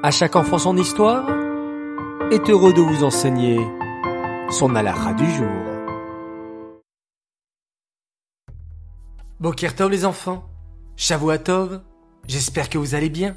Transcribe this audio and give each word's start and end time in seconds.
À 0.00 0.12
chaque 0.12 0.36
enfant 0.36 0.58
son 0.58 0.76
histoire 0.76 1.28
est 2.30 2.48
heureux 2.48 2.72
de 2.72 2.80
vous 2.80 3.02
enseigner 3.02 3.58
son 4.48 4.76
alara 4.76 5.12
du 5.12 5.28
jour. 5.28 5.48
Bokertov 9.40 9.90
les 9.90 10.04
enfants, 10.04 10.48
Shavuatov, 10.96 11.80
j'espère 12.28 12.68
que 12.70 12.78
vous 12.78 12.94
allez 12.94 13.08
bien 13.08 13.36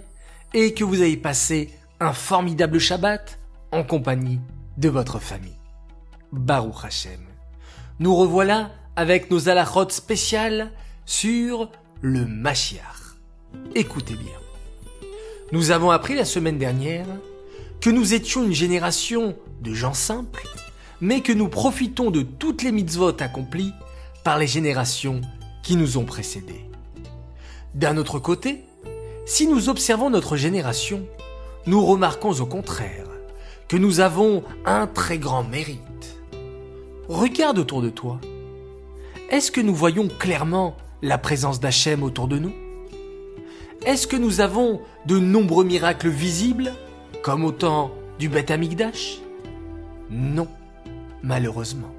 et 0.54 0.76
que 0.76 0.84
vous 0.84 1.02
avez 1.02 1.18
passé 1.18 1.74
un 2.00 2.14
formidable 2.14 2.78
Shabbat 2.78 3.40
en 3.72 3.84
compagnie 3.84 4.40
de 4.78 4.90
votre 4.90 5.18
famille. 5.18 5.58
Baruch 6.32 6.86
Hashem. 6.86 7.22
Nous 8.00 8.16
revoilà 8.16 8.70
avec 8.96 9.32
nos 9.32 9.50
alachot 9.50 9.90
spéciales 9.90 10.72
sur 11.06 11.72
le 12.02 12.28
Mashiach. 12.28 13.18
Écoutez 13.74 14.14
bien. 14.14 14.41
Nous 15.52 15.72
avons 15.72 15.92
appris 15.92 16.16
la 16.16 16.24
semaine 16.24 16.58
dernière 16.58 17.06
que 17.82 17.90
nous 17.90 18.14
étions 18.14 18.44
une 18.44 18.54
génération 18.54 19.36
de 19.62 19.74
gens 19.74 19.94
simples, 19.94 20.48
mais 21.02 21.20
que 21.20 21.34
nous 21.34 21.50
profitons 21.50 22.10
de 22.10 22.22
toutes 22.22 22.64
les 22.64 22.72
mitzvot 22.72 23.22
accomplies 23.22 23.74
par 24.24 24.38
les 24.38 24.48
générations 24.48 25.20
qui 25.62 25.76
nous 25.76 25.98
ont 25.98 26.06
précédés. 26.06 26.66
D'un 27.76 27.98
autre 27.98 28.18
côté, 28.18 28.64
si 29.26 29.46
nous 29.46 29.68
observons 29.68 30.10
notre 30.10 30.38
génération, 30.38 31.06
nous 31.66 31.86
remarquons 31.86 32.32
au 32.40 32.46
contraire 32.46 33.08
que 33.68 33.76
nous 33.76 34.00
avons 34.00 34.44
un 34.66 34.88
très 34.88 35.18
grand 35.18 35.44
mérite. 35.44 36.18
Regarde 37.10 37.60
autour 37.60 37.82
de 37.82 37.90
toi. 37.90 38.22
Est-ce 39.30 39.52
que 39.52 39.60
nous 39.60 39.76
voyons 39.76 40.08
clairement 40.08 40.78
la 41.02 41.18
présence 41.18 41.60
d'Hachem 41.60 42.04
autour 42.04 42.30
de 42.30 42.38
nous? 42.38 42.54
Est-ce 43.86 44.06
que 44.06 44.16
nous 44.16 44.42
avons 44.42 44.82
de 45.08 45.18
nombreux 45.18 45.64
miracles 45.64 46.10
visibles, 46.10 46.72
comme 47.24 47.44
au 47.44 47.52
temps 47.52 47.92
du 48.20 48.30
Beth 48.30 48.52
Amikdash? 48.52 49.20
Non, 50.10 50.48
malheureusement. 51.24 51.94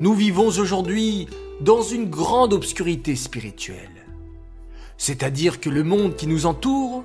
Nous 0.00 0.14
vivons 0.14 0.46
aujourd'hui 0.46 1.28
dans 1.60 1.82
une 1.82 2.08
grande 2.08 2.52
obscurité 2.52 3.16
spirituelle. 3.16 3.90
C'est-à-dire 4.96 5.60
que 5.60 5.70
le 5.70 5.82
monde 5.82 6.14
qui 6.14 6.26
nous 6.26 6.46
entoure 6.46 7.02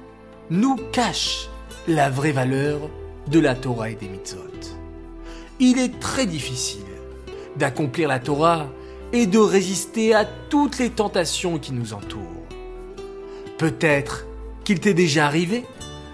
nous 0.49 0.75
cache 0.91 1.49
la 1.87 2.09
vraie 2.09 2.31
valeur 2.31 2.79
de 3.27 3.39
la 3.39 3.55
Torah 3.55 3.89
et 3.89 3.95
des 3.95 4.07
mitzvot. 4.07 4.39
Il 5.59 5.79
est 5.79 5.99
très 5.99 6.25
difficile 6.25 6.81
d'accomplir 7.57 8.07
la 8.07 8.19
Torah 8.19 8.67
et 9.13 9.25
de 9.25 9.39
résister 9.39 10.13
à 10.13 10.25
toutes 10.25 10.77
les 10.77 10.91
tentations 10.91 11.57
qui 11.57 11.73
nous 11.73 11.93
entourent. 11.93 12.38
Peut-être 13.59 14.25
qu'il 14.63 14.79
t'est 14.79 14.93
déjà 14.93 15.25
arrivé 15.25 15.65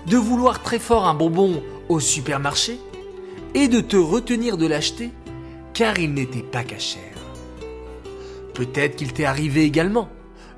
de 0.08 0.18
vouloir 0.18 0.64
très 0.64 0.80
fort 0.80 1.06
un 1.06 1.14
bonbon 1.14 1.62
au 1.90 2.00
supermarché 2.00 2.80
et 3.54 3.68
de 3.68 3.82
te 3.82 3.96
retenir 3.96 4.58
de 4.58 4.66
l'acheter 4.66 5.12
car 5.76 6.00
il 6.00 6.16
n'était 6.16 6.42
pas 6.42 6.64
cachère. 6.64 7.02
Peut-être 8.56 8.96
qu'il 8.96 9.14
t'est 9.14 9.26
arrivé 9.26 9.64
également 9.64 10.10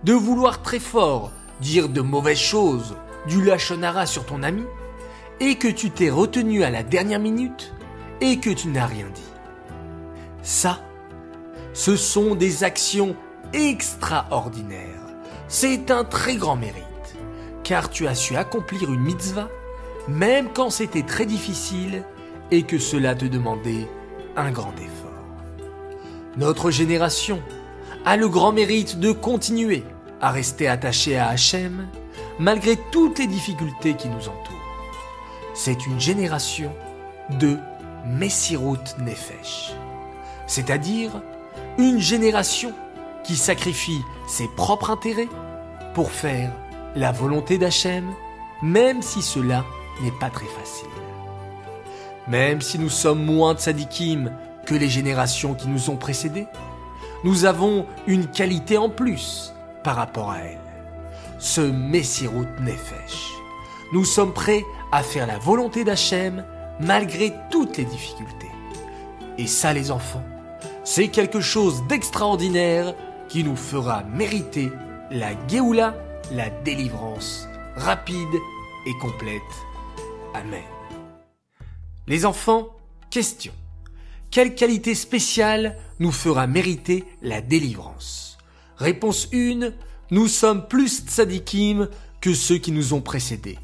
de 0.06 0.14
vouloir 0.14 0.62
très 0.62 0.80
fort 0.80 1.34
dire 1.60 1.90
de 1.90 2.00
mauvaises 2.00 2.38
choses, 2.38 2.96
du 3.28 3.44
lachonara 3.44 4.06
sur 4.06 4.26
ton 4.26 4.42
ami, 4.42 4.64
et 5.42 5.56
que 5.56 5.68
tu 5.68 5.90
t'es 5.90 6.10
retenu 6.10 6.64
à 6.64 6.70
la 6.70 6.84
dernière 6.84 7.20
minute 7.20 7.74
et 8.22 8.40
que 8.40 8.50
tu 8.50 8.70
n'as 8.70 8.86
rien 8.86 9.08
dit. 9.14 9.22
Ça, 10.42 10.80
ce 11.74 11.98
sont 11.98 12.36
des 12.36 12.64
actions 12.64 13.14
extraordinaires 13.52 15.07
c'est 15.48 15.92
un 15.92 16.04
très 16.04 16.36
grand 16.36 16.56
mérite, 16.56 16.84
car 17.64 17.90
tu 17.90 18.08
as 18.08 18.16
su 18.16 18.36
accomplir 18.36 18.92
une 18.92 19.00
mitzvah, 19.00 19.50
même 20.08 20.50
quand 20.54 20.70
c'était 20.70 21.04
très 21.04 21.26
difficile 21.26 22.04
et 22.52 22.64
que 22.64 22.78
cela 22.78 23.16
te 23.16 23.26
demandait 23.26 23.88
un 24.36 24.52
grand 24.52 24.74
effort. 24.74 25.08
Notre 26.38 26.70
génération 26.72 27.42
a 28.06 28.16
le 28.16 28.30
grand 28.30 28.52
mérite 28.52 29.00
de 29.00 29.12
continuer 29.12 29.84
à 30.22 30.32
rester 30.32 30.68
attaché 30.68 31.18
à 31.18 31.30
Hachem 31.30 31.88
malgré 32.40 32.78
toutes 32.92 33.20
les 33.20 33.28
difficultés 33.28 33.96
qui 33.96 34.08
nous 34.10 34.30
entourent. 34.30 34.56
C'est 35.54 35.86
une 35.88 36.00
génération 36.00 36.72
de 37.40 37.58
Messirut 38.06 38.80
Nefesh, 39.00 39.74
c'est-à-dire 40.46 41.12
une 41.78 42.00
génération 42.00 42.74
qui 43.24 43.36
sacrifie 43.36 44.02
ses 44.28 44.48
propres 44.56 44.92
intérêts 44.92 45.28
faire 46.06 46.52
la 46.96 47.12
volonté 47.12 47.58
d'Hachem, 47.58 48.06
même 48.62 49.02
si 49.02 49.22
cela 49.22 49.66
n'est 50.02 50.12
pas 50.12 50.30
très 50.30 50.46
facile. 50.46 50.88
Même 52.28 52.62
si 52.62 52.78
nous 52.78 52.90
sommes 52.90 53.24
moins 53.24 53.54
de 53.54 53.60
sadikim 53.60 54.32
que 54.66 54.76
les 54.76 54.90
générations 54.90 55.54
qui 55.54 55.68
nous 55.68 55.90
ont 55.90 55.96
précédés, 55.96 56.48
nous 57.24 57.46
avons 57.46 57.86
une 58.06 58.28
qualité 58.28 58.78
en 58.78 58.90
plus 58.90 59.54
par 59.84 59.96
rapport 59.96 60.32
à 60.32 60.40
elles. 60.40 60.60
Ce 61.40 61.62
Messirut 61.62 62.48
Nefesh. 62.62 63.34
Nous 63.94 64.06
sommes 64.06 64.34
prêts 64.34 64.64
à 64.92 65.04
faire 65.04 65.28
la 65.28 65.38
volonté 65.38 65.84
d'Hachem 65.84 66.44
malgré 66.80 67.34
toutes 67.50 67.78
les 67.78 67.86
difficultés. 67.86 68.52
Et 69.38 69.48
ça, 69.48 69.74
les 69.74 69.92
enfants, 69.92 70.24
c'est 70.84 71.08
quelque 71.08 71.42
chose 71.42 71.84
d'extraordinaire 71.88 72.94
qui 73.30 73.44
nous 73.44 73.56
fera 73.56 74.04
mériter 74.04 74.72
la 75.12 75.32
Géoula, 75.48 75.96
la 76.32 76.50
délivrance 76.50 77.48
rapide 77.76 78.36
et 78.86 78.94
complète. 79.00 79.42
Amen. 80.34 80.64
Les 82.08 82.26
enfants, 82.26 82.70
question. 83.10 83.54
Quelle 84.32 84.56
qualité 84.56 84.96
spéciale 84.96 85.78
nous 86.00 86.12
fera 86.12 86.48
mériter 86.48 87.06
la 87.22 87.42
délivrance? 87.42 88.38
Réponse 88.78 89.30
1. 89.34 89.72
Nous 90.12 90.28
sommes 90.28 90.68
plus 90.68 91.04
tzadikim 91.06 91.90
que 92.22 92.34
ceux 92.34 92.58
qui 92.58 92.72
nous 92.72 92.94
ont 92.94 93.02
précédés. 93.02 93.58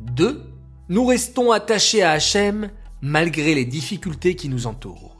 2. 0.00 0.42
Nous 0.88 1.04
restons 1.04 1.52
attachés 1.52 2.02
à 2.02 2.12
Hachem 2.12 2.70
malgré 3.02 3.54
les 3.54 3.64
difficultés 3.64 4.34
qui 4.36 4.48
nous 4.48 4.66
entourent. 4.66 5.16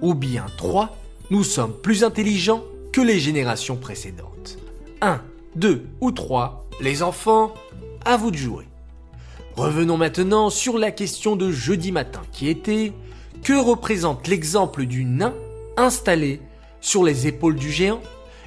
Ou 0.00 0.14
bien 0.14 0.46
3. 0.56 0.96
Nous 1.30 1.44
sommes 1.44 1.74
plus 1.74 2.04
intelligents 2.04 2.62
que 2.92 3.00
les 3.00 3.20
générations 3.20 3.76
précédentes. 3.76 4.58
1, 5.00 5.20
2 5.56 5.86
ou 6.00 6.10
3, 6.12 6.66
les 6.80 7.02
enfants, 7.02 7.54
à 8.04 8.16
vous 8.16 8.30
de 8.30 8.36
jouer. 8.36 8.64
Revenons 9.56 9.96
maintenant 9.96 10.50
sur 10.50 10.78
la 10.78 10.90
question 10.90 11.36
de 11.36 11.50
jeudi 11.50 11.92
matin 11.92 12.22
qui 12.32 12.48
était 12.48 12.92
que 13.42 13.54
représente 13.54 14.28
l'exemple 14.28 14.84
du 14.84 15.04
nain 15.04 15.34
installé 15.76 16.40
sur 16.80 17.04
les 17.04 17.26
épaules 17.26 17.56
du 17.56 17.70
géant? 17.70 18.00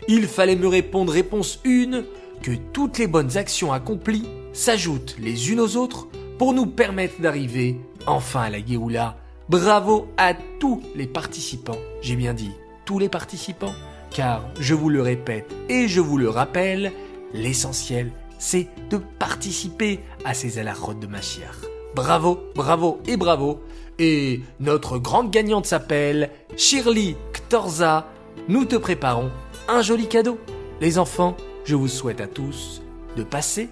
Il 0.08 0.28
fallait 0.28 0.56
me 0.56 0.68
répondre 0.68 1.12
réponse 1.12 1.60
1 1.66 2.04
que 2.42 2.52
toutes 2.74 2.98
les 2.98 3.08
bonnes 3.08 3.38
actions 3.38 3.74
accomplies 3.74 4.28
s'ajoutent 4.54 5.16
les 5.20 5.52
unes 5.52 5.60
aux 5.60 5.78
autres 5.78 6.08
pour 6.38 6.54
nous 6.54 6.66
permettre 6.66 7.22
d'arriver 7.22 7.78
enfin 8.08 8.42
à 8.42 8.50
la 8.50 8.66
Géoula. 8.66 9.18
Bravo 9.50 10.08
à 10.18 10.34
tous 10.60 10.82
les 10.96 11.08
participants, 11.08 11.78
j'ai 12.02 12.16
bien 12.16 12.34
dit 12.34 12.52
tous 12.86 13.00
les 13.00 13.10
participants 13.10 13.74
car, 14.12 14.44
je 14.60 14.74
vous 14.74 14.90
le 14.90 15.02
répète 15.02 15.54
et 15.70 15.88
je 15.88 16.02
vous 16.02 16.18
le 16.18 16.30
rappelle, 16.30 16.92
l'essentiel, 17.34 18.12
c'est 18.38 18.68
de 18.90 18.98
participer 18.98 20.00
à 20.26 20.34
ces 20.34 20.58
alachot 20.60 20.94
de 20.94 21.08
Mashiach. 21.08 21.56
Bravo, 21.96 22.40
bravo 22.56 23.00
et 23.08 23.18
bravo. 23.18 23.62
Et 24.00 24.42
notre 24.60 24.98
grande 24.98 25.30
gagnante 25.30 25.66
s'appelle 25.66 26.30
Shirley 26.56 27.16
Ktorza. 27.34 28.08
Nous 28.48 28.66
te 28.66 28.78
préparons 28.78 29.30
un 29.68 29.82
joli 29.82 30.08
cadeau. 30.08 30.40
Les 30.80 30.98
enfants, 30.98 31.36
je 31.66 31.76
vous 31.76 31.90
souhaite 31.90 32.22
à 32.22 32.28
tous 32.28 32.82
de 33.18 33.24
passer 33.24 33.70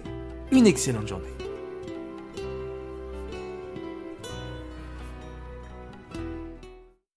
une 0.52 0.66
excellente 0.66 1.08
journée. 1.08 1.37